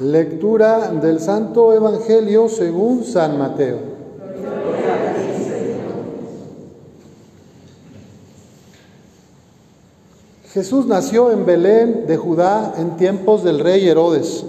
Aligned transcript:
Lectura 0.00 0.92
del 0.92 1.20
Santo 1.20 1.74
Evangelio 1.74 2.48
según 2.48 3.04
San 3.04 3.38
Mateo. 3.38 3.76
Jesús 10.54 10.86
nació 10.86 11.30
en 11.30 11.44
Belén 11.44 12.06
de 12.06 12.16
Judá 12.16 12.76
en 12.78 12.96
tiempos 12.96 13.44
del 13.44 13.58
rey 13.58 13.86
Herodes. 13.86 14.42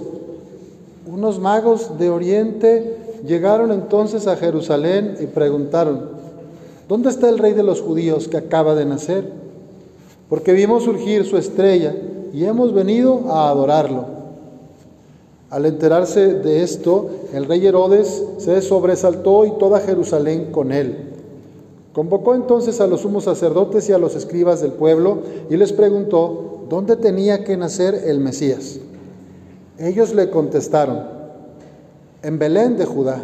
Unos 1.06 1.38
magos 1.38 1.98
de 1.98 2.08
Oriente 2.08 2.96
llegaron 3.26 3.72
entonces 3.72 4.26
a 4.26 4.36
Jerusalén 4.36 5.16
y 5.20 5.26
preguntaron, 5.26 6.12
¿dónde 6.88 7.10
está 7.10 7.28
el 7.28 7.36
rey 7.36 7.52
de 7.52 7.62
los 7.62 7.82
judíos 7.82 8.26
que 8.26 8.38
acaba 8.38 8.74
de 8.74 8.86
nacer? 8.86 9.30
Porque 10.30 10.54
vimos 10.54 10.84
surgir 10.84 11.26
su 11.26 11.36
estrella 11.36 11.94
y 12.32 12.46
hemos 12.46 12.72
venido 12.72 13.30
a 13.30 13.50
adorarlo. 13.50 14.21
Al 15.52 15.66
enterarse 15.66 16.32
de 16.32 16.62
esto, 16.62 17.10
el 17.34 17.44
rey 17.44 17.66
Herodes 17.66 18.24
se 18.38 18.62
sobresaltó 18.62 19.44
y 19.44 19.50
toda 19.58 19.80
Jerusalén 19.80 20.50
con 20.50 20.72
él. 20.72 21.10
Convocó 21.92 22.34
entonces 22.34 22.80
a 22.80 22.86
los 22.86 23.02
sumos 23.02 23.24
sacerdotes 23.24 23.86
y 23.90 23.92
a 23.92 23.98
los 23.98 24.16
escribas 24.16 24.62
del 24.62 24.72
pueblo 24.72 25.18
y 25.50 25.58
les 25.58 25.74
preguntó 25.74 26.64
dónde 26.70 26.96
tenía 26.96 27.44
que 27.44 27.58
nacer 27.58 27.94
el 28.06 28.18
Mesías. 28.18 28.78
Ellos 29.78 30.14
le 30.14 30.30
contestaron, 30.30 31.02
en 32.22 32.38
Belén 32.38 32.78
de 32.78 32.86
Judá, 32.86 33.22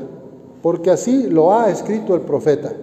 porque 0.61 0.91
así 0.91 1.29
lo 1.31 1.55
ha 1.55 1.71
escrito 1.71 2.15
el 2.15 2.21
profeta. 2.21 2.75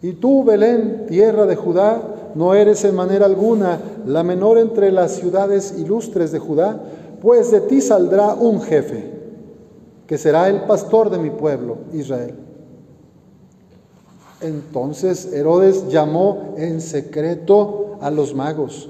Y 0.00 0.12
tú, 0.12 0.42
Belén, 0.42 1.04
tierra 1.06 1.44
de 1.44 1.54
Judá, 1.54 2.00
no 2.34 2.54
eres 2.54 2.82
en 2.86 2.94
manera 2.94 3.26
alguna 3.26 3.78
la 4.06 4.22
menor 4.22 4.56
entre 4.56 4.90
las 4.90 5.16
ciudades 5.16 5.74
ilustres 5.76 6.32
de 6.32 6.38
Judá, 6.38 6.80
pues 7.20 7.50
de 7.50 7.60
ti 7.60 7.80
saldrá 7.80 8.34
un 8.34 8.60
jefe, 8.62 9.10
que 10.06 10.18
será 10.18 10.48
el 10.48 10.62
pastor 10.62 11.10
de 11.10 11.18
mi 11.18 11.30
pueblo, 11.30 11.78
Israel. 11.92 12.34
Entonces 14.40 15.32
Herodes 15.32 15.88
llamó 15.88 16.54
en 16.56 16.80
secreto 16.80 17.98
a 18.00 18.10
los 18.10 18.34
magos 18.34 18.88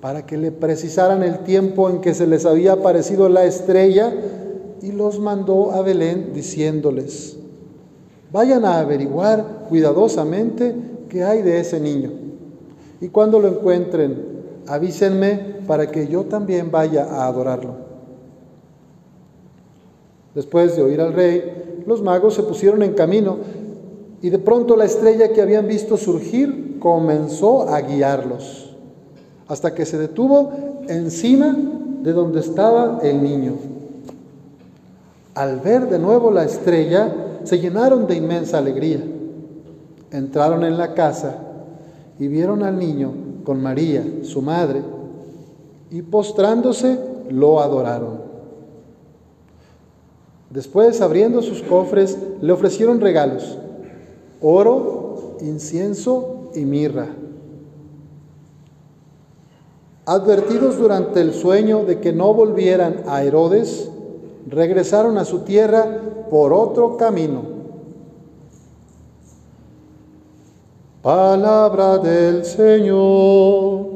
para 0.00 0.26
que 0.26 0.36
le 0.36 0.52
precisaran 0.52 1.22
el 1.22 1.40
tiempo 1.40 1.88
en 1.90 2.00
que 2.00 2.14
se 2.14 2.26
les 2.26 2.46
había 2.46 2.72
aparecido 2.72 3.28
la 3.28 3.44
estrella 3.44 4.12
y 4.82 4.92
los 4.92 5.18
mandó 5.18 5.72
a 5.72 5.82
Belén 5.82 6.32
diciéndoles, 6.34 7.36
vayan 8.32 8.64
a 8.64 8.78
averiguar 8.78 9.66
cuidadosamente 9.68 10.74
qué 11.08 11.24
hay 11.24 11.42
de 11.42 11.60
ese 11.60 11.80
niño. 11.80 12.10
Y 13.00 13.08
cuando 13.08 13.40
lo 13.40 13.48
encuentren, 13.48 14.29
avísenme 14.66 15.60
para 15.66 15.90
que 15.90 16.08
yo 16.08 16.24
también 16.24 16.70
vaya 16.70 17.04
a 17.04 17.26
adorarlo. 17.26 17.74
Después 20.34 20.76
de 20.76 20.82
oír 20.82 21.00
al 21.00 21.12
rey, 21.12 21.82
los 21.86 22.02
magos 22.02 22.34
se 22.34 22.42
pusieron 22.42 22.82
en 22.82 22.94
camino 22.94 23.38
y 24.22 24.30
de 24.30 24.38
pronto 24.38 24.76
la 24.76 24.84
estrella 24.84 25.32
que 25.32 25.42
habían 25.42 25.66
visto 25.66 25.96
surgir 25.96 26.78
comenzó 26.78 27.68
a 27.68 27.80
guiarlos, 27.80 28.74
hasta 29.48 29.74
que 29.74 29.84
se 29.84 29.98
detuvo 29.98 30.52
encima 30.88 31.56
de 32.02 32.12
donde 32.12 32.40
estaba 32.40 33.00
el 33.02 33.22
niño. 33.22 33.54
Al 35.34 35.60
ver 35.60 35.88
de 35.88 35.98
nuevo 35.98 36.30
la 36.30 36.44
estrella, 36.44 37.14
se 37.44 37.58
llenaron 37.58 38.06
de 38.06 38.16
inmensa 38.16 38.58
alegría. 38.58 39.00
Entraron 40.10 40.64
en 40.64 40.76
la 40.76 40.94
casa 40.94 41.36
y 42.18 42.28
vieron 42.28 42.62
al 42.62 42.78
niño 42.78 43.12
con 43.44 43.62
María, 43.62 44.04
su 44.22 44.42
madre, 44.42 44.82
y 45.90 46.02
postrándose 46.02 46.98
lo 47.30 47.60
adoraron. 47.60 48.20
Después, 50.50 51.00
abriendo 51.00 51.42
sus 51.42 51.62
cofres, 51.62 52.18
le 52.40 52.52
ofrecieron 52.52 53.00
regalos 53.00 53.58
oro, 54.40 55.36
incienso 55.40 56.50
y 56.54 56.64
mirra. 56.64 57.08
Advertidos 60.06 60.78
durante 60.78 61.20
el 61.20 61.32
sueño 61.32 61.84
de 61.84 62.00
que 62.00 62.12
no 62.12 62.34
volvieran 62.34 63.04
a 63.06 63.22
Herodes, 63.22 63.90
regresaron 64.48 65.18
a 65.18 65.24
su 65.24 65.40
tierra 65.40 66.00
por 66.30 66.52
otro 66.52 66.96
camino. 66.96 67.59
Palabra 71.02 71.96
del 71.96 72.44
Señor. 72.44 73.86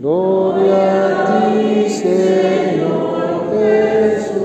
Gloria 0.00 1.06
a 1.06 1.52
ti, 1.52 1.88
Señor 1.88 3.52
Jesús. 3.52 4.42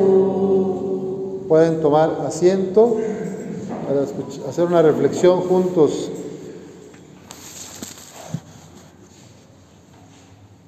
Pueden 1.48 1.82
tomar 1.82 2.12
asiento 2.28 2.96
para 3.88 4.02
hacer 4.48 4.66
una 4.66 4.84
reflexión 4.84 5.42
juntos. 5.42 6.12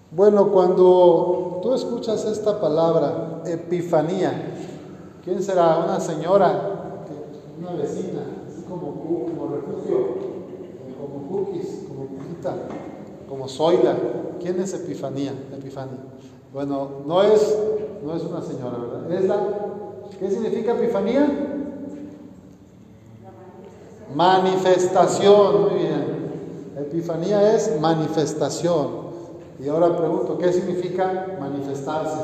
Bueno, 0.09 0.52
cuando 0.52 1.59
tú 1.62 1.76
escuchas 1.76 2.26
esta 2.26 2.59
palabra, 2.59 3.44
epifanía, 3.46 4.56
¿quién 5.24 5.44
será? 5.44 5.78
Una 5.86 6.00
señora, 6.00 7.03
una 7.59 7.74
vecina, 7.74 8.22
así 8.50 8.64
como, 8.68 8.88
como 9.28 9.50
refugio, 9.53 10.31
cookies, 11.31 11.86
como 11.88 12.06
pita, 12.08 12.53
como 13.28 13.47
Zoila. 13.47 13.96
¿Quién 14.40 14.59
es 14.59 14.74
Epifanía? 14.74 15.34
Epifanía. 15.53 16.00
Bueno, 16.53 16.90
no 17.06 17.24
es, 17.24 17.58
no 18.03 18.16
es 18.16 18.24
una 18.24 18.42
señora, 18.42 18.78
¿verdad? 18.78 19.12
Es 19.12 19.25
la, 19.25 19.38
¿Qué 20.20 20.30
significa 20.30 20.74
Epifanía? 20.74 21.28
Manifestación, 24.14 25.62
muy 25.62 25.80
bien. 25.80 26.22
Epifanía 26.78 27.56
es 27.56 27.80
manifestación. 27.80 29.02
Y 29.59 29.70
ahora 29.70 29.96
pregunto, 29.96 30.38
¿qué 30.38 30.52
significa 30.52 31.38
manifestarse? 31.40 32.18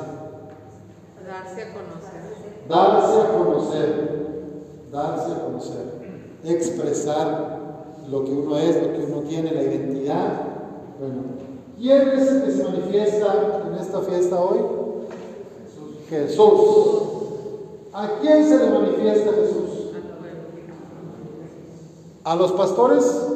Darse 1.27 1.63
a 1.63 1.73
conocer. 1.73 2.21
Darse 2.67 3.21
a 3.21 3.37
conocer. 3.37 4.27
Darse 4.91 5.31
a 5.31 5.45
conocer. 5.45 5.85
Expresar 6.43 7.56
lo 8.09 8.23
que 8.23 8.31
uno 8.31 8.57
es, 8.57 8.75
lo 8.81 8.93
que 8.93 9.11
uno 9.11 9.21
tiene, 9.27 9.51
la 9.51 9.63
identidad. 9.63 10.41
Bueno, 10.99 11.23
¿quién 11.77 12.09
es 12.09 12.31
el 12.31 12.43
que 12.43 12.51
se 12.51 12.63
manifiesta 12.63 13.63
en 13.67 13.73
esta 13.75 13.99
fiesta 14.01 14.39
hoy? 14.39 14.59
Jesús. 16.09 17.17
¿A 17.93 18.19
quién 18.21 18.47
se 18.47 18.57
le 18.57 18.69
manifiesta 18.69 19.31
Jesús? 19.31 19.67
¿A 22.23 22.35
los 22.35 22.51
pastores? 22.53 23.27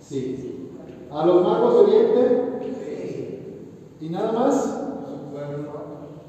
Sí. 0.00 0.70
¿A 1.10 1.24
los 1.24 1.42
magos 1.42 1.74
de 1.74 1.80
Oriente? 1.80 2.60
Sí. 2.84 3.38
¿Y 4.00 4.08
nada 4.10 4.32
más? 4.32 4.78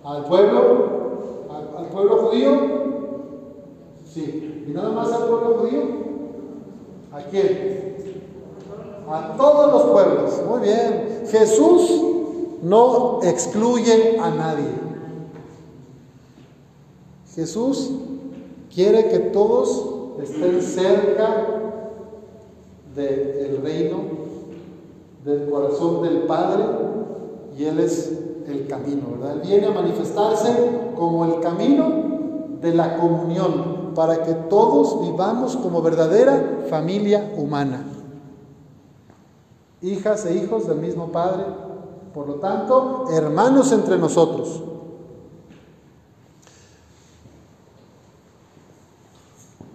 ¿Al 0.04 0.26
pueblo? 0.26 1.00
¿Al, 1.78 1.88
pueblo 1.90 2.18
judío? 2.18 2.52
Sí. 4.06 4.66
¿Y 4.68 4.72
nada 4.72 4.90
más 4.90 5.12
al 5.12 5.28
pueblo 5.28 5.58
judío? 5.60 6.09
¿A 7.20 7.24
quién? 7.30 7.96
A 9.10 9.36
todos 9.36 9.72
los 9.74 9.84
pueblos. 9.92 10.42
Muy 10.48 10.62
bien. 10.62 11.24
Jesús 11.30 12.02
no 12.62 13.20
excluye 13.24 14.18
a 14.20 14.30
nadie. 14.30 14.70
Jesús 17.36 17.92
quiere 18.74 19.10
que 19.10 19.20
todos 19.20 19.86
estén 20.22 20.62
cerca 20.62 21.48
del 22.96 23.62
reino, 23.62 23.98
del 25.26 25.50
corazón 25.50 26.02
del 26.04 26.24
Padre, 26.24 26.64
y 27.58 27.66
Él 27.66 27.80
es 27.80 28.14
el 28.48 28.68
camino, 28.68 29.04
¿verdad? 29.12 29.36
Él 29.36 29.42
viene 29.48 29.68
a 29.68 29.72
manifestarse 29.72 30.50
como 30.98 31.26
el 31.26 31.40
camino 31.40 31.90
de 32.62 32.74
la 32.74 32.98
comunión, 32.98 33.69
para 33.94 34.24
que 34.24 34.34
todos 34.34 35.02
vivamos 35.02 35.56
como 35.58 35.82
verdadera 35.82 36.66
familia 36.70 37.34
humana. 37.38 37.86
Hijas 39.82 40.26
e 40.26 40.36
hijos 40.36 40.68
del 40.68 40.80
mismo 40.80 41.08
Padre, 41.12 41.46
por 42.14 42.28
lo 42.28 42.36
tanto, 42.36 43.06
hermanos 43.12 43.72
entre 43.72 43.98
nosotros. 43.98 44.64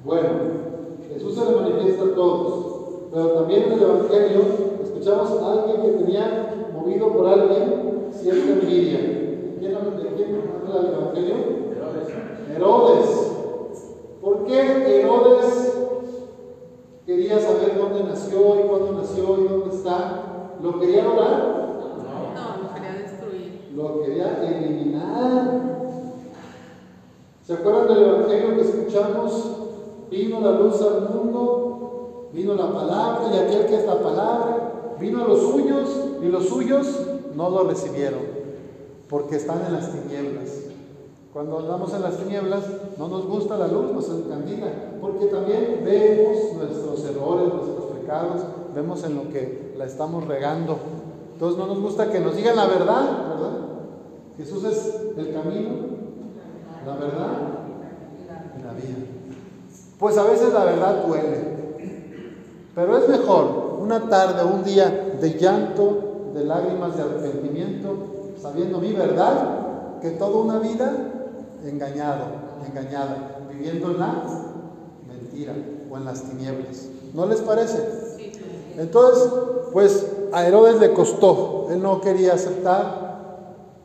Bueno, 0.05 0.29
Jesús 1.09 1.35
se 1.35 1.45
le 1.47 1.57
manifiesta 1.57 2.05
a 2.05 2.15
todos, 2.15 2.67
pero 3.11 3.29
también 3.31 3.63
en 3.63 3.73
el 3.73 3.83
Evangelio 3.83 4.43
escuchamos 4.83 5.31
a 5.31 5.53
alguien 5.53 5.81
que 5.81 6.05
tenía 6.05 6.71
movido 6.75 7.11
por 7.13 7.27
alguien 7.27 8.11
cierta 8.13 8.53
envidia. 8.53 8.99
¿Quién, 9.59 9.73
¿De 9.73 10.15
quién 10.15 10.43
habla 10.53 10.81
el 10.81 10.95
Evangelio? 10.95 11.35
Herodes. 11.75 12.09
Herodes. 12.55 13.34
¿Por 14.25 14.47
qué 14.47 15.01
Herodes 15.01 15.75
quería 17.05 17.39
saber 17.39 17.77
dónde 17.77 18.05
nació 18.05 18.59
y 18.59 18.69
cuándo 18.69 18.93
nació 18.93 19.39
y 19.39 19.49
dónde 19.49 19.77
está? 19.77 20.57
¿Lo 20.63 20.81
quería 20.81 21.07
orar? 21.07 21.75
No, 22.35 22.63
lo 22.63 22.75
quería 22.75 22.93
destruir. 23.03 23.71
Lo 23.75 24.01
quería 24.01 24.43
eliminar 24.43 25.65
¿Se 27.43 27.53
acuerdan 27.53 27.89
del 27.89 28.05
Evangelio 28.05 28.57
que 28.57 28.63
escuchamos? 28.63 29.51
Vino 30.11 30.41
la 30.41 30.53
luz 30.53 30.81
al 30.81 31.11
mundo, 31.11 32.31
vino 32.33 32.55
la 32.55 32.73
palabra 32.73 33.29
y 33.31 33.37
aquel 33.37 33.67
que 33.67 33.77
es 33.77 33.85
la 33.85 34.01
palabra, 34.01 34.95
vino 34.99 35.23
a 35.23 35.29
los 35.29 35.41
suyos 35.41 35.91
y 36.23 36.29
los 36.29 36.49
suyos 36.49 37.07
no 37.35 37.51
lo 37.51 37.65
recibieron 37.65 38.23
porque 39.11 39.37
están 39.37 39.67
en 39.67 39.75
las 39.75 39.93
tinieblas. 39.93 40.64
Cuando 41.35 41.59
andamos 41.59 41.93
en 41.93 42.03
las 42.03 42.17
tinieblas 42.17 42.63
no 42.97 43.09
nos 43.09 43.27
gusta 43.27 43.59
la 43.59 43.67
luz, 43.67 43.91
nos 43.93 44.09
encandila, 44.09 44.69
porque 45.01 45.27
también 45.27 45.83
vemos 45.85 46.55
nuestros 46.55 47.05
errores, 47.11 47.53
nuestros 47.53 47.91
pecados, 47.99 48.43
vemos 48.73 49.03
en 49.03 49.17
lo 49.17 49.29
que 49.31 49.75
la 49.77 49.85
estamos 49.85 50.29
regando. 50.29 50.79
Entonces 51.33 51.59
no 51.59 51.67
nos 51.67 51.81
gusta 51.81 52.09
que 52.13 52.21
nos 52.21 52.37
digan 52.37 52.55
la 52.55 52.67
verdad, 52.67 53.29
¿verdad? 53.31 53.51
Jesús 54.37 54.63
es 54.63 54.95
el 55.17 55.33
camino, 55.33 55.71
la 56.87 56.95
verdad 56.95 57.33
y 58.57 58.63
la 58.63 58.73
vida. 58.73 59.05
Pues 59.99 60.17
a 60.17 60.23
veces 60.23 60.53
la 60.53 60.65
verdad 60.65 61.05
duele, 61.05 61.39
pero 62.77 62.97
es 62.97 63.09
mejor 63.09 63.79
una 63.81 64.09
tarde, 64.09 64.45
un 64.45 64.63
día 64.63 65.17
de 65.21 65.31
llanto, 65.37 66.31
de 66.33 66.45
lágrimas, 66.45 66.97
de 66.97 67.03
arrepentimiento, 67.03 67.89
sabiendo 68.41 68.79
mi 68.79 68.93
verdad, 68.93 70.01
que 70.01 70.11
toda 70.11 70.39
una 70.39 70.61
vida 70.61 71.11
engañado, 71.65 72.25
engañada, 72.67 73.47
viviendo 73.51 73.91
en 73.91 74.01
la 74.01 74.25
mentira 75.07 75.55
o 75.91 75.97
en 75.97 76.05
las 76.05 76.23
tinieblas. 76.23 76.89
¿No 77.13 77.27
les 77.27 77.41
parece? 77.41 77.79
Entonces, 78.77 79.31
pues 79.73 80.07
a 80.33 80.47
Herodes 80.47 80.81
le 80.81 80.93
costó, 80.93 81.69
él 81.71 81.81
no 81.83 82.01
quería 82.01 82.35
aceptar 82.35 83.05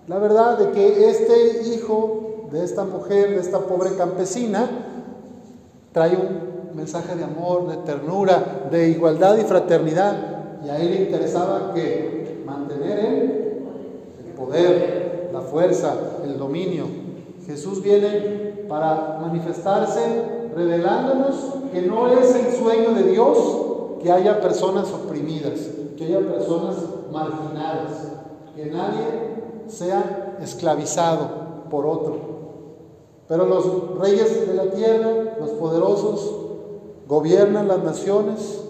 la 0.09 0.17
verdad 0.17 0.57
de 0.57 0.71
que 0.71 1.07
este 1.07 1.69
hijo 1.71 2.47
de 2.51 2.63
esta 2.63 2.83
mujer, 2.83 3.29
de 3.29 3.41
esta 3.41 3.59
pobre 3.59 3.95
campesina, 3.95 4.67
trae 5.91 6.15
un 6.15 6.75
mensaje 6.75 7.15
de 7.15 7.23
amor, 7.23 7.67
de 7.67 7.77
ternura, 7.77 8.67
de 8.71 8.89
igualdad 8.89 9.37
y 9.37 9.43
fraternidad. 9.43 10.61
Y 10.65 10.69
a 10.69 10.79
él 10.79 10.89
le 10.89 11.01
interesaba 11.03 11.73
que 11.75 12.41
mantener 12.43 12.99
el 14.25 14.33
poder, 14.35 15.29
la 15.31 15.41
fuerza, 15.41 15.93
el 16.25 16.39
dominio. 16.39 16.85
Jesús 17.49 17.81
viene 17.81 18.65
para 18.69 19.17
manifestarse 19.21 20.01
revelándonos 20.55 21.35
que 21.73 21.81
no 21.81 22.07
es 22.11 22.35
el 22.35 22.55
sueño 22.55 22.91
de 22.93 23.09
Dios 23.09 23.37
que 24.03 24.11
haya 24.11 24.39
personas 24.39 24.85
oprimidas, 24.93 25.59
que 25.97 26.05
haya 26.05 26.19
personas 26.19 26.75
marginadas, 27.11 28.11
que 28.55 28.67
nadie 28.67 29.65
sea 29.67 30.37
esclavizado 30.43 31.27
por 31.71 31.87
otro. 31.87 32.17
Pero 33.27 33.47
los 33.47 33.97
reyes 33.97 34.47
de 34.47 34.53
la 34.53 34.69
tierra, 34.69 35.09
los 35.39 35.49
poderosos, 35.51 36.31
gobiernan 37.07 37.67
las 37.67 37.83
naciones 37.83 38.61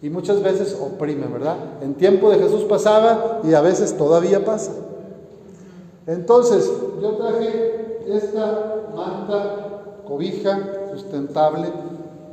y 0.00 0.08
muchas 0.08 0.40
veces 0.40 0.78
oprimen, 0.80 1.32
¿verdad? 1.32 1.56
En 1.82 1.94
tiempo 1.94 2.30
de 2.30 2.38
Jesús 2.38 2.62
pasaba 2.62 3.40
y 3.42 3.54
a 3.54 3.60
veces 3.60 3.96
todavía 3.96 4.44
pasa. 4.44 4.70
Entonces, 6.06 6.72
yo 7.00 7.10
traje 7.12 8.04
esta 8.06 8.90
manta, 8.94 10.02
cobija 10.06 10.90
sustentable. 10.92 11.68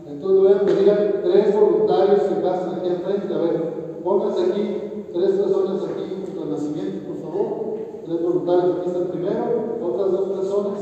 Entonces 0.07 0.39
voy 0.39 0.53
a 0.53 0.65
pedir 0.65 0.89
a 0.89 1.21
tres 1.21 1.55
voluntarios 1.55 2.21
que 2.21 2.35
pasen 2.35 2.79
aquí 2.79 2.89
al 2.89 2.97
frente. 2.97 3.33
A 3.33 3.37
ver, 3.37 4.01
pónganse 4.03 4.41
aquí, 4.51 5.05
tres 5.13 5.31
personas 5.31 5.83
aquí 5.83 6.09
el 6.41 6.49
nacimiento, 6.49 7.07
por 7.07 7.21
favor. 7.21 7.77
Tres 8.05 8.21
voluntarios, 8.21 8.77
aquí 8.77 8.87
está 8.87 8.99
el 8.99 9.07
primero, 9.07 9.43
otras 9.81 10.11
dos 10.11 10.29
personas. 10.29 10.79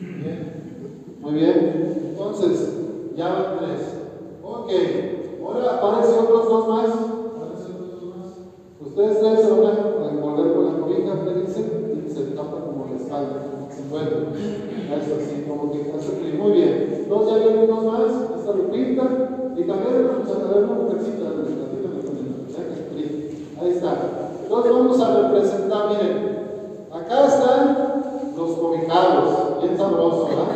Bien. 0.00 1.16
Muy 1.20 1.32
bien. 1.32 2.10
Entonces, 2.10 2.74
ya 3.16 3.28
van 3.28 3.58
tres. 3.58 3.80
Ok. 4.42 4.70
Ahora 5.44 5.76
aparecen 5.76 6.18
otros 6.18 6.48
dos 6.48 6.68
más. 6.68 6.88
Aparecen 6.88 7.76
otros 7.76 8.00
dos 8.00 8.16
más. 8.16 8.26
Ustedes 8.80 9.20
tres 9.20 9.45
como 12.50 12.94
espalda. 12.94 13.68
Se 13.70 13.82
envuelven. 13.82 14.34
Eso 14.92 15.14
así, 15.16 15.44
como 15.48 15.72
que 15.72 15.92
hace 15.92 16.36
Muy 16.38 16.52
bien. 16.52 17.02
Entonces 17.04 17.38
ya 17.38 17.44
vienen 17.44 17.66
dos 17.66 17.84
más. 17.84 18.38
Esta 18.38 18.52
Lupita. 18.52 19.02
Y 19.56 19.62
también 19.64 20.08
vamos 20.08 20.30
a 20.30 20.48
traer 20.48 20.64
una 20.64 20.74
mujercita 20.74 21.30
de 21.30 21.46
Ahí 23.58 23.70
está. 23.70 23.96
Entonces 24.42 24.72
vamos 24.72 25.00
a 25.00 25.22
representar, 25.22 25.88
miren, 25.88 26.36
acá 26.92 27.26
están 27.26 28.02
los 28.36 28.50
cobijados, 28.50 29.62
bien 29.62 29.78
sabrosos, 29.78 30.28
¿verdad? 30.28 30.46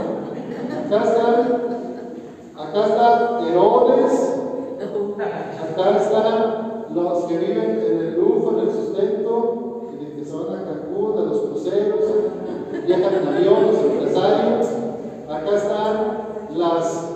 Acá 0.87 1.05
están, 1.05 1.35
acá 2.57 2.87
está 2.87 3.41
Herodes, 3.49 4.35
acá 4.79 5.97
están 5.97 6.71
los 6.95 7.25
que 7.25 7.39
viven 7.39 7.81
en 7.85 7.99
el 7.99 8.21
lujo, 8.21 8.53
en 8.53 8.69
el 8.69 8.75
sustento, 8.75 9.83
que 10.17 10.25
se 10.25 10.37
van 10.37 10.59
a 10.59 10.65
Cancún, 10.65 11.17
de 11.17 11.27
los 11.27 11.41
cruceros, 11.41 12.01
viajan 12.87 13.15
en 13.15 13.29
avión, 13.29 13.67
los 13.67 13.77
empresarios. 13.77 14.67
Acá 15.29 15.57
están 15.57 16.57
las 16.57 17.11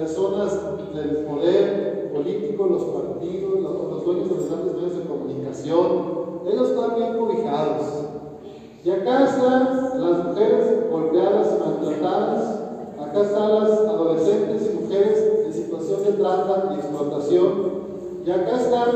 personas 0.00 0.58
del 0.94 1.26
poder 1.26 2.10
político, 2.14 2.66
los 2.66 2.84
partidos, 2.84 3.60
los, 3.60 4.04
dueños 4.04 4.30
de 4.30 4.34
los 4.36 4.48
grandes 4.48 4.74
medios 4.74 4.96
de 4.96 5.04
comunicación. 5.04 6.40
Ellos 6.46 6.70
están 6.70 6.94
bien 6.96 7.18
cobijados. 7.18 7.86
Y 8.82 8.90
acá 8.90 9.24
están 9.24 10.00
las 10.00 10.24
mujeres 10.24 10.90
golpeadas 10.90 11.48
y 11.52 11.60
maltratadas. 11.60 12.60
Acá 12.98 13.20
están 13.20 13.54
las 13.60 13.70
adolescentes 13.70 14.70
y 14.70 14.82
mujeres 14.82 15.32
en 15.44 15.52
situación 15.52 16.04
de 16.04 16.12
trata 16.12 16.72
y 16.72 16.78
explotación. 16.78 17.50
Y 18.24 18.30
acá 18.30 18.56
están, 18.56 18.88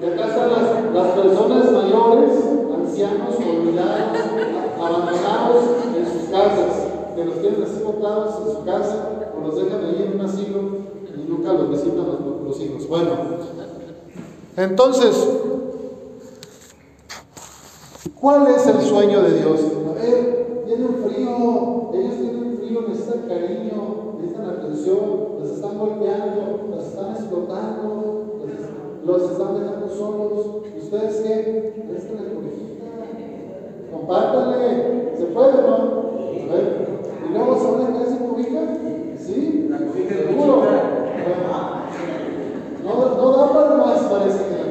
y 0.00 0.06
acá 0.06 0.26
están 0.28 0.50
las, 0.50 0.94
las 0.94 1.06
personas 1.08 1.72
mayores, 1.72 2.30
ancianos, 2.74 3.36
olvidados, 3.36 4.18
abandonados 4.78 5.64
en 5.94 6.06
sus 6.06 6.30
casas, 6.30 6.90
que 7.20 7.26
los 7.26 7.40
tienen 7.42 7.62
así 7.62 7.82
botados 7.84 8.34
en 8.46 8.54
su 8.54 8.64
casa 8.64 9.32
o 9.36 9.46
los 9.46 9.56
dejan 9.56 9.84
ahí 9.84 10.06
en 10.06 10.18
un 10.18 10.26
asilo 10.26 10.60
y 11.14 11.28
nunca 11.28 11.52
los 11.52 11.68
visitan 11.70 12.06
los, 12.46 12.60
hijos. 12.60 12.88
Bueno, 12.88 13.10
entonces, 14.56 15.28
¿Cuál 18.20 18.48
es 18.48 18.66
el 18.66 18.80
sueño 18.82 19.22
de 19.22 19.38
Dios? 19.38 19.60
A 19.88 19.92
ver, 19.94 20.64
tienen 20.66 20.96
frío, 21.04 21.90
ellos 21.94 22.14
tienen 22.20 22.58
frío, 22.58 22.84
necesitan 22.88 23.28
cariño, 23.28 24.16
necesitan 24.20 24.50
atención, 24.50 24.98
los 25.38 25.50
están 25.50 25.78
golpeando, 25.78 26.68
los 26.70 26.84
están 26.84 27.12
explotando, 27.12 28.40
los, 29.04 29.22
están 29.22 29.58
dejando 29.58 29.88
solos. 29.88 30.46
¿Ustedes 30.82 31.16
qué? 31.22 31.84
¿Esta 31.96 32.14
la 32.14 32.34
cobijita? 32.34 32.86
Compártanle, 33.90 35.16
¿se 35.16 35.24
puede 35.26 35.52
no 35.62 36.00
¿y 36.50 37.32
luego 37.32 37.58
se 37.58 37.70
van 37.70 37.82
a 37.82 37.92
quedar 37.92 38.08
sin 38.08 38.26
cobija? 38.26 38.60
¿Sí? 39.26 39.66
La 39.68 39.78
cobija 39.78 40.14
¿Seguro? 40.14 40.56
Bueno, 40.56 40.80
no, 42.84 42.92
no 43.16 43.36
da 43.36 43.52
para 43.52 43.74
más, 43.76 43.98
parece 44.04 44.38
que 44.44 44.54
la 44.56 44.64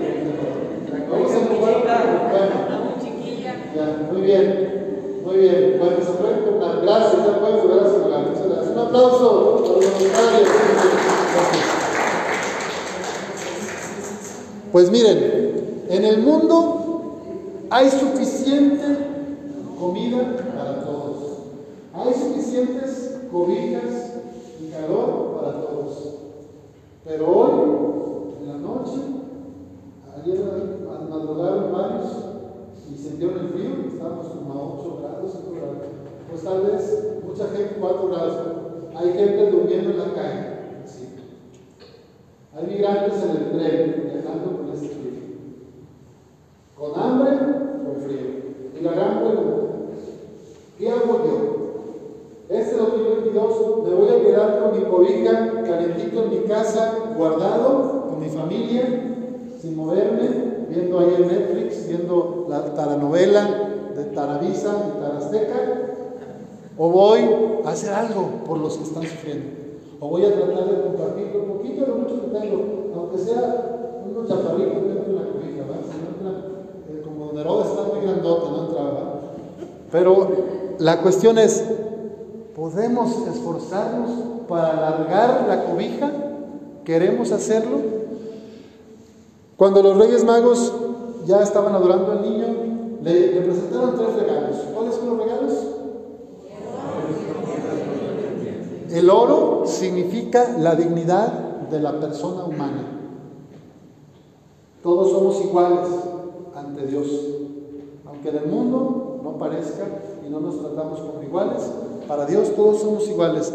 cobija. 1.05 1.09
Vamos 1.11 1.31
a 1.31 1.35
jugar. 1.55 2.29
Bueno. 2.31 2.69
Ya, 3.75 3.85
muy 4.11 4.21
bien, 4.21 4.47
muy 5.23 5.37
bien. 5.37 5.75
Bueno, 5.79 5.97
se 6.03 6.11
pueden 6.13 6.39
contar. 6.43 6.81
Gracias, 6.81 7.25
ya 7.25 7.39
pueden 7.39 7.57
volver 7.57 7.79
a 7.83 7.89
su 7.89 7.99
lugar. 7.99 8.21
Muchas 8.21 8.47
gracias. 8.47 8.71
Un 8.71 8.79
aplauso 8.79 9.29
a 9.29 9.33
los 9.33 9.93
voluntarios. 9.93 10.49
Pues 14.71 14.91
miren, 14.91 15.85
en 15.89 16.05
el 16.05 16.19
mundo 16.19 17.15
hay 17.69 17.89
suficiente 17.89 18.97
comida 19.79 20.35
para 20.55 20.83
todos. 20.83 21.39
Hay 21.93 22.13
suficientes 22.13 23.17
cobijas 23.31 24.08
y 24.61 24.71
calor 24.71 25.39
para 25.39 25.61
todos. 25.61 26.15
Pero 27.05 27.27
hoy, 27.27 28.41
en 28.41 28.47
la 28.47 28.57
noche, 28.57 28.99
ayer 30.17 30.39
madrugaron 31.09 31.71
varios 31.71 32.07
y 32.91 32.97
sintieron 32.97 33.39
el 33.39 33.49
frío, 33.49 33.69
estábamos 33.87 34.27
como 34.27 34.53
a 34.53 34.79
8 34.79 34.97
grados, 35.01 35.31
5 35.31 35.55
grados. 35.55 35.77
Pues 36.29 36.43
tal 36.43 36.61
vez 36.61 37.21
mucha 37.25 37.47
gente 37.47 37.77
4 37.79 38.07
grados. 38.07 38.37
Hay 38.95 39.13
gente 39.13 39.51
durmiendo 39.51 39.91
en 39.91 39.97
la 39.97 40.13
calle. 40.13 40.45
Sí. 40.85 41.07
Hay 42.55 42.67
migrantes 42.67 43.23
en 43.23 43.29
el 43.29 43.51
tren 43.51 44.11
viajando 44.11 44.57
con 44.57 44.69
este 44.73 44.87
frío. 44.89 45.19
Con 46.77 46.99
hambre, 46.99 47.37
con 47.37 48.01
frío. 48.01 48.27
Y 48.77 48.83
la 48.83 48.91
gran 48.91 49.19
pregunta, 49.19 49.51
¿qué 50.77 50.89
hago 50.89 51.25
yo? 51.25 51.59
Este 52.49 52.77
2022 52.77 53.87
me 53.87 53.93
voy 53.93 54.09
a 54.09 54.19
calentito 55.65 56.23
en 56.23 56.29
mi 56.29 56.47
casa, 56.47 56.93
guardado, 57.17 58.07
con 58.09 58.19
mi 58.19 58.29
familia, 58.29 58.83
sin 59.61 59.75
moverme, 59.75 60.29
viendo 60.69 60.99
ahí 60.99 61.15
en 61.17 61.27
Netflix, 61.27 61.87
viendo 61.87 62.47
la 62.49 62.73
taranovela 62.73 63.69
de 63.95 64.03
Taravisa 64.05 64.69
y 64.87 65.01
Tarasteca, 65.01 65.55
o 66.77 66.89
voy 66.89 67.19
a 67.65 67.69
hacer 67.69 67.93
algo 67.93 68.43
por 68.45 68.57
los 68.59 68.77
que 68.77 68.83
están 68.83 69.03
sufriendo, 69.03 69.47
o 69.99 70.07
voy 70.07 70.25
a 70.25 70.33
tratar 70.33 70.69
de 70.69 70.81
compartir 70.81 71.31
lo 71.33 71.45
poquito, 71.45 71.85
lo 71.85 71.95
mucho 71.95 72.21
que 72.21 72.39
tengo, 72.39 72.91
aunque 72.95 73.17
sea 73.17 74.01
unos 74.09 74.27
chaparritos 74.27 74.83
dentro 74.83 75.13
de 75.13 75.19
la 75.19 75.31
cobija, 75.31 75.63
¿verdad? 75.67 76.43
Eh, 76.89 77.01
como 77.03 77.25
Don 77.25 77.37
Herodes 77.37 77.67
está 77.67 77.83
muy 77.83 78.01
grandote, 78.05 78.49
no 78.49 78.67
entraba. 78.67 79.21
Pero 79.91 80.29
la 80.77 81.01
cuestión 81.01 81.37
es, 81.37 81.65
¿podemos 82.55 83.27
esforzarnos 83.27 84.38
para 84.49 84.71
alargar 84.71 85.45
la 85.47 85.63
cobija? 85.65 86.11
¿Queremos 86.83 87.31
hacerlo? 87.31 87.77
Cuando 89.55 89.83
los 89.83 89.97
Reyes 89.97 90.23
Magos 90.25 90.73
ya 91.25 91.43
estaban 91.43 91.75
adorando 91.75 92.11
al 92.11 92.21
niño, 92.23 92.47
le, 93.03 93.41
presentaron 93.41 93.95
tres 93.95 94.15
regalos. 94.15 94.57
¿Cuáles 94.73 94.95
son 94.95 95.09
los 95.09 95.19
regalos? 95.19 95.53
El 98.89 99.09
oro 99.09 99.63
significa 99.65 100.57
la 100.57 100.75
dignidad 100.75 101.31
de 101.69 101.79
la 101.79 101.99
persona 101.99 102.43
humana. 102.45 102.83
Todos 104.81 105.11
somos 105.11 105.41
iguales 105.45 105.87
ante 106.55 106.87
Dios. 106.87 107.07
Aunque 108.07 108.29
en 108.29 108.37
el 108.37 108.47
mundo 108.47 109.19
no 109.23 109.37
parezca 109.37 109.85
y 110.25 110.29
no 110.29 110.39
nos 110.39 110.59
tratamos 110.59 110.99
como 111.01 111.21
iguales, 111.21 111.61
para 112.07 112.25
Dios 112.25 112.55
todos 112.55 112.81
somos 112.81 113.07
iguales. 113.07 113.53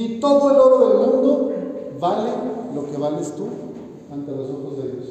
Ni 0.00 0.18
todo 0.18 0.50
el 0.50 0.56
oro 0.56 0.88
del 0.88 1.12
mundo 1.12 1.52
vale 2.00 2.30
lo 2.74 2.90
que 2.90 2.96
vales 2.96 3.34
tú 3.36 3.48
ante 4.10 4.32
los 4.32 4.48
ojos 4.48 4.78
de 4.78 4.92
Dios. 4.92 5.06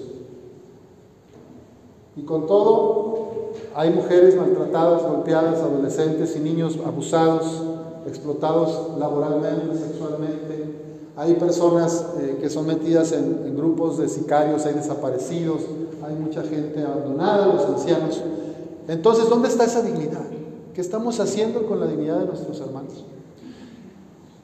Y 2.15 2.23
con 2.23 2.47
todo, 2.47 3.51
hay 3.75 3.91
mujeres 3.91 4.35
maltratadas, 4.35 5.03
golpeadas, 5.03 5.59
adolescentes 5.59 6.35
y 6.35 6.39
niños 6.39 6.79
abusados, 6.83 7.61
explotados 8.07 8.97
laboralmente, 8.97 9.77
sexualmente. 9.77 10.73
Hay 11.15 11.35
personas 11.35 12.07
eh, 12.19 12.39
que 12.41 12.49
son 12.49 12.65
metidas 12.65 13.11
en, 13.11 13.43
en 13.45 13.55
grupos 13.55 13.99
de 13.99 14.09
sicarios, 14.09 14.65
hay 14.65 14.73
desaparecidos, 14.73 15.61
hay 16.03 16.15
mucha 16.15 16.41
gente 16.41 16.81
abandonada, 16.81 17.45
los 17.45 17.63
ancianos. 17.63 18.19
Entonces, 18.87 19.29
¿dónde 19.29 19.49
está 19.49 19.65
esa 19.65 19.83
dignidad? 19.83 20.25
¿Qué 20.73 20.81
estamos 20.81 21.19
haciendo 21.19 21.67
con 21.67 21.79
la 21.79 21.85
dignidad 21.85 22.21
de 22.21 22.25
nuestros 22.25 22.59
hermanos? 22.59 23.05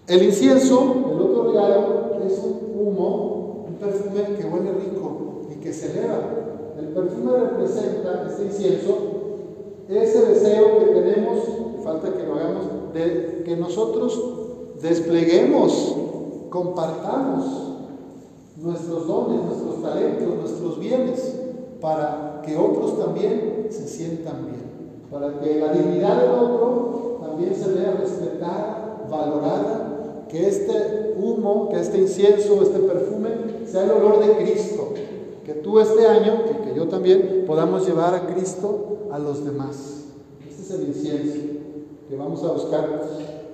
El 0.07 0.21
incienso, 0.21 0.95
el 1.11 1.19
otro 1.19 1.51
regalo, 1.51 2.19
es 2.27 2.37
un 2.37 2.79
humo, 2.79 3.65
un 3.67 3.73
perfume 3.75 4.37
que 4.37 4.45
huele 4.45 4.71
rico 4.73 5.41
y 5.51 5.55
que 5.55 5.73
se 5.73 5.91
eleva. 5.91 6.19
El 6.77 6.89
perfume 6.89 7.31
representa, 7.31 8.27
este 8.29 8.45
incienso, 8.45 8.97
ese 9.89 10.25
deseo 10.27 10.79
que 10.79 10.85
tenemos, 10.85 11.39
falta 11.83 12.13
que 12.13 12.23
lo 12.23 12.35
hagamos, 12.35 12.93
de 12.93 13.41
que 13.43 13.57
nosotros 13.57 14.21
despleguemos, 14.81 15.95
compartamos 16.49 17.45
nuestros 18.57 19.07
dones, 19.07 19.41
nuestros 19.41 19.81
talentos, 19.81 20.35
nuestros 20.39 20.79
bienes, 20.79 21.35
para 21.81 22.41
que 22.45 22.55
otros 22.55 22.99
también 22.99 23.67
se 23.71 23.87
sientan 23.87 24.45
bien, 24.45 25.09
para 25.11 25.39
que 25.39 25.59
la 25.59 25.73
dignidad 25.73 26.21
del 26.21 26.31
otro 26.31 27.19
también 27.21 27.55
se 27.55 27.73
vea 27.73 27.93
respetada, 27.99 29.07
valorada, 29.09 29.84
que 30.29 30.47
este 30.47 31.15
humo, 31.17 31.69
que 31.69 31.79
este 31.79 31.99
incienso, 31.99 32.61
este 32.61 32.79
perfume, 32.79 33.29
sea 33.65 33.83
el 33.83 33.91
olor 33.91 34.25
de 34.25 34.35
Cristo, 34.43 34.93
que 35.45 35.53
tú 35.53 35.79
este 35.79 36.07
año, 36.07 36.41
y 36.51 36.65
que 36.65 36.75
yo 36.75 36.87
también, 36.87 37.43
podamos 37.45 37.85
llevar 37.87 38.13
a 38.15 38.27
Cristo 38.27 39.07
a 39.11 39.19
los 39.19 39.45
demás. 39.45 40.05
Este 40.47 40.61
es 40.61 40.71
el 40.71 40.87
incienso 40.87 41.39
que 42.09 42.15
vamos 42.15 42.43
a 42.43 42.51
buscar. 42.51 43.01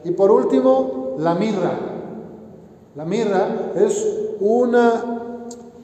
Y 0.04 0.12
por 0.12 0.32
último, 0.32 1.16
la 1.20 1.36
mirra. 1.36 1.80
La 2.96 3.06
mirra 3.06 3.72
es 3.76 4.06
una 4.40 5.38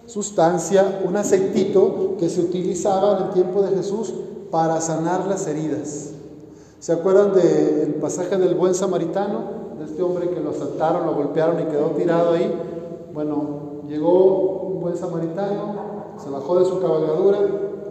sustancia, 0.05 1.01
un 1.05 1.15
aceitito 1.15 2.15
que 2.17 2.29
se 2.29 2.41
utilizaba 2.41 3.17
en 3.17 3.23
el 3.27 3.33
tiempo 3.33 3.61
de 3.61 3.75
Jesús 3.75 4.13
para 4.49 4.81
sanar 4.81 5.27
las 5.27 5.47
heridas. 5.47 6.11
¿Se 6.79 6.93
acuerdan 6.93 7.33
del 7.33 7.95
pasaje 7.95 8.37
del 8.37 8.55
buen 8.55 8.73
samaritano? 8.73 9.66
De 9.77 9.85
este 9.85 10.01
hombre 10.01 10.29
que 10.29 10.39
lo 10.39 10.49
asaltaron, 10.49 11.05
lo 11.05 11.13
golpearon 11.13 11.59
y 11.61 11.65
quedó 11.65 11.87
tirado 11.91 12.33
ahí. 12.33 12.51
Bueno, 13.13 13.81
llegó 13.87 14.61
un 14.63 14.81
buen 14.81 14.97
samaritano, 14.97 15.75
se 16.17 16.29
bajó 16.29 16.59
de 16.59 16.65
su 16.65 16.79
cabalgadura 16.79 17.39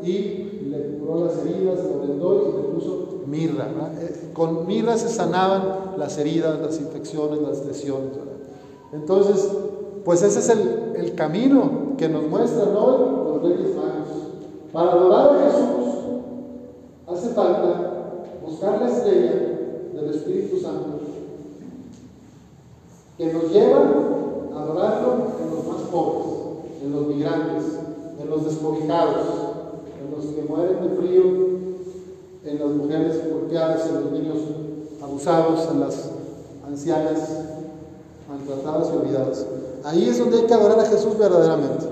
y 0.02 0.68
le 0.70 0.98
curó 0.98 1.24
las 1.24 1.38
heridas, 1.38 1.78
lo 1.84 2.00
vendó 2.00 2.34
y 2.34 2.62
le 2.62 2.68
puso 2.68 3.06
mirra. 3.26 3.68
Eh, 4.00 4.30
con 4.32 4.66
mirra 4.66 4.96
se 4.96 5.08
sanaban 5.08 5.94
las 5.96 6.18
heridas, 6.18 6.60
las 6.60 6.78
infecciones, 6.80 7.40
las 7.40 7.64
lesiones. 7.64 8.12
Entonces, 8.92 9.50
pues 10.04 10.22
ese 10.22 10.38
es 10.38 10.48
el, 10.48 10.92
el, 10.96 11.14
camino 11.14 11.94
que 11.98 12.08
nos 12.08 12.24
muestran 12.28 12.68
hoy 12.76 12.98
los 13.26 13.42
Reyes 13.42 13.74
Magos. 13.74 14.72
Para 14.72 14.92
adorar 14.92 15.36
a 15.36 15.50
Jesús 15.50 15.86
hace 17.08 17.28
falta 17.30 18.14
buscar 18.44 18.80
la 18.80 18.88
estrella 18.88 19.32
del 19.94 20.10
Espíritu 20.10 20.58
Santo 20.58 21.00
que 23.18 23.32
nos 23.32 23.50
lleva 23.50 23.78
a 24.54 24.62
adorarlo 24.62 25.14
en 25.42 25.50
los 25.50 25.66
más 25.66 25.82
pobres, 25.90 26.82
en 26.82 26.92
los 26.92 27.06
migrantes, 27.06 27.64
en 28.20 28.30
los 28.30 28.44
descobijados, 28.44 29.26
en 30.00 30.10
los 30.14 30.26
que 30.34 30.42
mueren 30.42 30.82
de 30.82 30.96
frío, 30.96 31.22
en 32.44 32.58
las 32.58 32.70
mujeres 32.70 33.22
golpeadas, 33.30 33.86
en 33.86 33.94
los 33.94 34.12
niños 34.12 34.38
abusados, 35.02 35.68
en 35.72 35.80
las 35.80 36.10
ancianas 36.66 37.44
maltratadas 38.28 38.88
y 38.92 38.96
olvidadas. 38.96 39.46
Ahí 39.84 40.08
es 40.08 40.18
donde 40.18 40.38
hay 40.38 40.46
que 40.46 40.54
adorar 40.54 40.80
a 40.80 40.84
Jesús 40.84 41.16
verdaderamente. 41.18 41.86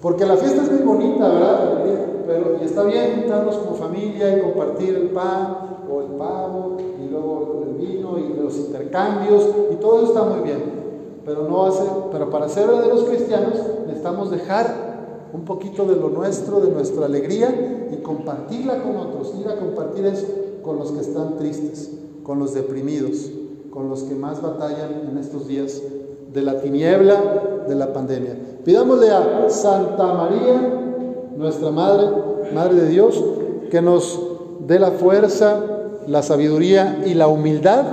Porque 0.00 0.24
la 0.24 0.36
fiesta 0.36 0.62
es 0.62 0.70
muy 0.70 0.82
bonita, 0.82 1.28
¿verdad? 1.28 1.84
Pero, 2.26 2.56
y 2.60 2.64
está 2.64 2.84
bien 2.84 3.20
juntarnos 3.20 3.56
como 3.56 3.74
familia 3.74 4.36
y 4.36 4.40
compartir 4.40 4.94
el 4.94 5.10
pan 5.10 5.73
o 5.90 6.00
el 6.00 6.06
pavo 6.18 6.76
y 7.02 7.08
luego 7.08 7.64
el 7.66 7.74
vino 7.74 8.18
y 8.18 8.40
los 8.40 8.56
intercambios 8.56 9.48
y 9.72 9.76
todo 9.76 10.02
eso 10.02 10.06
está 10.08 10.22
muy 10.22 10.40
bien. 10.40 10.84
Pero, 11.24 11.48
no 11.48 11.64
hace, 11.66 11.82
pero 12.12 12.28
para 12.28 12.48
ser 12.48 12.66
verdaderos 12.68 13.04
cristianos 13.04 13.54
necesitamos 13.86 14.30
dejar 14.30 14.94
un 15.32 15.44
poquito 15.44 15.84
de 15.86 15.96
lo 15.96 16.10
nuestro, 16.10 16.60
de 16.60 16.70
nuestra 16.70 17.06
alegría 17.06 17.88
y 17.90 18.02
compartirla 18.02 18.82
con 18.82 18.96
otros, 18.96 19.34
ir 19.40 19.48
a 19.48 19.56
compartir 19.56 20.04
eso 20.06 20.26
con 20.62 20.78
los 20.78 20.92
que 20.92 21.00
están 21.00 21.36
tristes, 21.36 21.90
con 22.22 22.38
los 22.38 22.54
deprimidos, 22.54 23.30
con 23.70 23.88
los 23.88 24.02
que 24.04 24.14
más 24.14 24.40
batallan 24.42 25.08
en 25.10 25.18
estos 25.18 25.46
días 25.48 25.82
de 26.32 26.42
la 26.42 26.60
tiniebla 26.60 27.64
de 27.68 27.74
la 27.74 27.92
pandemia. 27.92 28.36
Pidámosle 28.64 29.10
a 29.10 29.48
Santa 29.48 30.14
María, 30.14 31.30
nuestra 31.36 31.70
Madre, 31.70 32.08
Madre 32.54 32.74
de 32.76 32.88
Dios, 32.88 33.22
que 33.70 33.82
nos 33.82 34.33
dé 34.66 34.78
la 34.78 34.92
fuerza, 34.92 35.60
la 36.06 36.22
sabiduría 36.22 37.02
y 37.06 37.14
la 37.14 37.28
humildad 37.28 37.84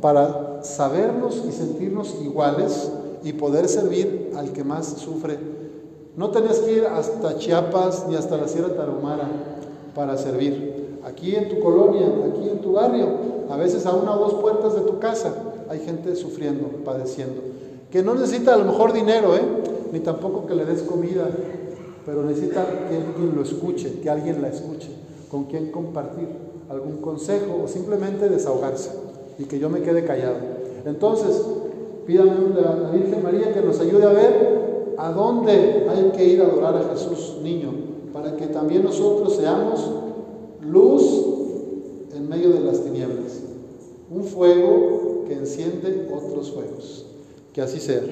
para 0.00 0.62
sabernos 0.62 1.42
y 1.48 1.52
sentirnos 1.52 2.16
iguales 2.22 2.90
y 3.24 3.32
poder 3.32 3.68
servir 3.68 4.32
al 4.36 4.52
que 4.52 4.64
más 4.64 4.86
sufre. 4.86 5.38
No 6.16 6.30
tenés 6.30 6.58
que 6.58 6.72
ir 6.72 6.86
hasta 6.86 7.38
Chiapas 7.38 8.06
ni 8.08 8.16
hasta 8.16 8.36
la 8.36 8.48
Sierra 8.48 8.74
Tarahumara 8.74 9.28
para 9.94 10.16
servir. 10.16 10.98
Aquí 11.04 11.34
en 11.34 11.48
tu 11.48 11.60
colonia, 11.60 12.06
aquí 12.30 12.48
en 12.48 12.60
tu 12.60 12.72
barrio, 12.72 13.08
a 13.50 13.56
veces 13.56 13.86
a 13.86 13.92
una 13.92 14.14
o 14.14 14.18
dos 14.18 14.34
puertas 14.34 14.74
de 14.74 14.82
tu 14.82 14.98
casa 14.98 15.32
hay 15.68 15.80
gente 15.80 16.14
sufriendo, 16.16 16.66
padeciendo, 16.84 17.40
que 17.90 18.02
no 18.02 18.14
necesita 18.14 18.54
a 18.54 18.56
lo 18.58 18.64
mejor 18.64 18.92
dinero, 18.92 19.34
¿eh? 19.34 19.42
ni 19.90 20.00
tampoco 20.00 20.46
que 20.46 20.54
le 20.54 20.64
des 20.64 20.82
comida, 20.82 21.28
pero 22.04 22.22
necesita 22.22 22.66
que 22.88 22.96
alguien 22.96 23.34
lo 23.34 23.42
escuche, 23.42 24.00
que 24.00 24.10
alguien 24.10 24.42
la 24.42 24.48
escuche, 24.48 24.90
con 25.32 25.44
quien 25.44 25.72
compartir 25.72 26.28
algún 26.68 26.98
consejo 26.98 27.62
o 27.64 27.66
simplemente 27.66 28.28
desahogarse 28.28 28.90
y 29.38 29.44
que 29.44 29.58
yo 29.58 29.70
me 29.70 29.80
quede 29.80 30.04
callado. 30.04 30.36
Entonces, 30.84 31.40
pídame 32.06 32.32
a 32.60 32.76
la 32.76 32.90
Virgen 32.90 33.22
María 33.22 33.52
que 33.54 33.62
nos 33.62 33.80
ayude 33.80 34.04
a 34.04 34.12
ver 34.12 34.94
a 34.98 35.10
dónde 35.10 35.86
hay 35.88 36.12
que 36.14 36.24
ir 36.26 36.42
a 36.42 36.44
adorar 36.44 36.76
a 36.76 36.94
Jesús 36.94 37.38
niño, 37.42 37.70
para 38.12 38.36
que 38.36 38.46
también 38.48 38.84
nosotros 38.84 39.34
seamos 39.36 39.90
luz 40.60 41.26
en 42.14 42.28
medio 42.28 42.50
de 42.50 42.60
las 42.60 42.84
tinieblas, 42.84 43.40
un 44.10 44.24
fuego 44.24 45.24
que 45.26 45.32
enciende 45.32 46.10
otros 46.14 46.50
fuegos. 46.50 47.06
Que 47.54 47.62
así 47.62 47.80
sea. 47.80 48.02